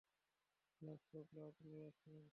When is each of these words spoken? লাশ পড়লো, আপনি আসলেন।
লাশ 0.81 1.01
পড়লো, 1.11 1.39
আপনি 1.47 1.69
আসলেন। 1.89 2.25